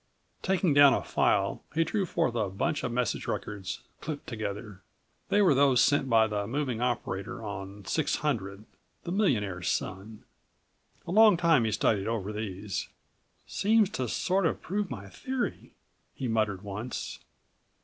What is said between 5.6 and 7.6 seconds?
sent by the moving operator